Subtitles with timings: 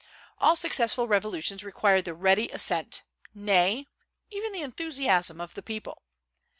[0.39, 3.03] All successful revolutions require the ready assent
[3.35, 3.85] nay,
[4.31, 6.01] even the enthusiasm of the people.